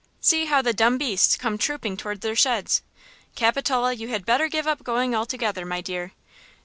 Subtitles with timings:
[0.19, 2.81] See how the dumb beasts come trooping toward their sheds!
[3.35, 6.13] Capitola, you had better give up going altogether, my dear!"